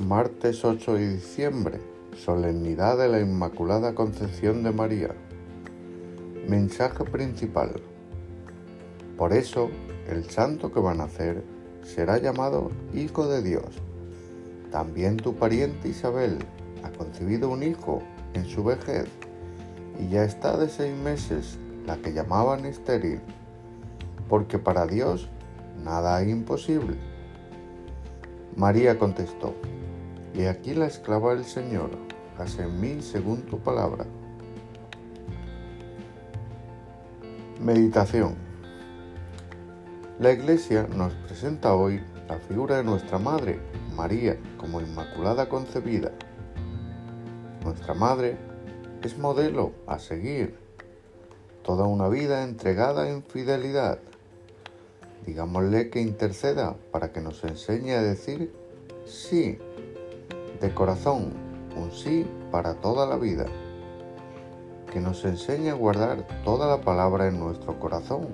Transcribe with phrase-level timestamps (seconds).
[0.00, 1.80] martes 8 de diciembre,
[2.14, 5.14] solemnidad de la Inmaculada Concepción de María.
[6.46, 7.80] Mensaje principal.
[9.16, 9.70] Por eso,
[10.08, 11.42] el santo que va a nacer
[11.82, 13.64] será llamado Hijo de Dios.
[14.70, 16.38] También tu pariente Isabel
[16.82, 18.02] ha concebido un hijo
[18.34, 19.06] en su vejez
[19.98, 23.20] y ya está de seis meses, la que llamaban estéril,
[24.28, 25.30] porque para Dios
[25.82, 26.96] nada hay imposible.
[28.56, 29.54] María contestó,
[30.36, 31.90] y aquí la esclava del Señor,
[32.38, 34.04] haz en mí según tu palabra.
[37.60, 38.34] Meditación.
[40.20, 43.58] La Iglesia nos presenta hoy la figura de nuestra Madre,
[43.94, 46.12] María, como Inmaculada concebida.
[47.64, 48.36] Nuestra Madre
[49.02, 50.58] es modelo a seguir,
[51.62, 53.98] toda una vida entregada en fidelidad
[55.26, 58.52] Digámosle que interceda para que nos enseñe a decir
[59.04, 59.58] sí,
[60.74, 61.32] corazón,
[61.76, 63.46] un sí para toda la vida.
[64.92, 68.28] Que nos enseñe a guardar toda la palabra en nuestro corazón,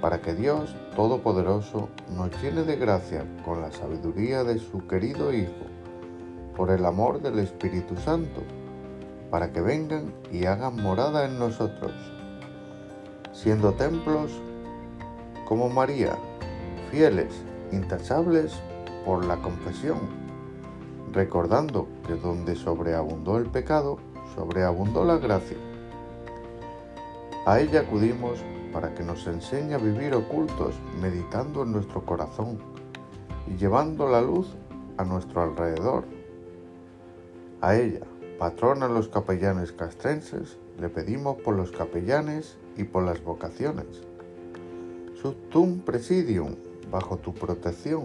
[0.00, 5.66] para que Dios Todopoderoso nos llene de gracia con la sabiduría de su querido Hijo,
[6.56, 8.42] por el amor del Espíritu Santo,
[9.30, 11.92] para que vengan y hagan morada en nosotros,
[13.32, 14.32] siendo templos
[15.46, 16.16] como María,
[16.90, 17.34] fieles,
[17.72, 18.54] intachables
[19.04, 20.25] por la confesión,
[21.16, 23.96] recordando que donde sobreabundó el pecado,
[24.34, 25.56] sobreabundó la gracia.
[27.46, 28.38] A ella acudimos
[28.70, 32.58] para que nos enseñe a vivir ocultos, meditando en nuestro corazón
[33.46, 34.54] y llevando la luz
[34.98, 36.04] a nuestro alrededor.
[37.62, 38.06] A ella,
[38.38, 44.02] patrona de los capellanes castrenses, le pedimos por los capellanes y por las vocaciones
[45.22, 46.56] Subtum presidium,
[46.90, 48.04] bajo tu protección,